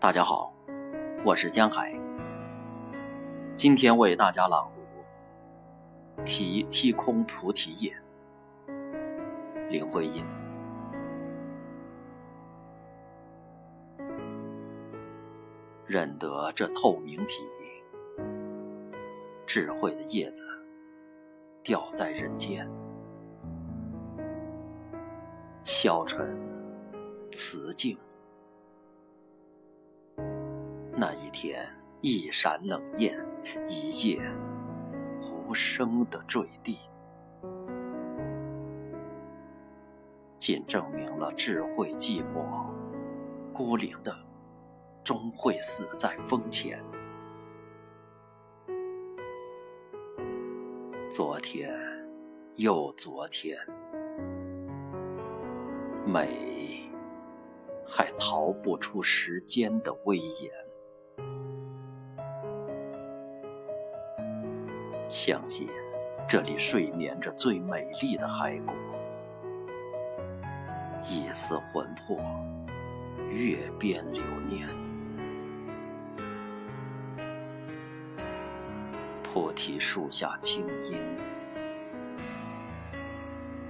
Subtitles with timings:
[0.00, 0.54] 大家好，
[1.24, 1.92] 我是江海。
[3.56, 4.70] 今天为大家朗
[6.16, 7.92] 读《题踢空菩提叶》，
[9.68, 10.24] 林徽因。
[15.84, 17.42] 认得这透明体，
[19.44, 20.44] 智慧的叶子
[21.60, 22.70] 掉在人间，
[25.64, 26.38] 消沉
[27.32, 27.98] 辞静。
[31.00, 31.64] 那一天，
[32.00, 33.16] 一闪冷艳，
[33.68, 34.20] 一夜
[35.22, 36.76] 无声的坠地，
[40.40, 42.66] 仅证明了智慧寂寞、
[43.52, 44.12] 孤零的，
[45.04, 46.82] 终会死在风前。
[51.08, 51.72] 昨天，
[52.56, 53.56] 又昨天，
[56.04, 56.90] 美
[57.86, 60.67] 还逃不出时间的威严。
[65.10, 65.66] 相信
[66.28, 68.74] 这里睡眠着最美丽的骸骨，
[71.02, 72.18] 一丝魂魄，
[73.30, 74.68] 月边流年。
[79.22, 80.98] 菩提树下清音，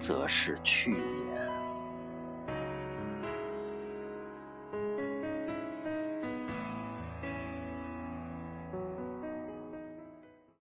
[0.00, 1.27] 则是去年。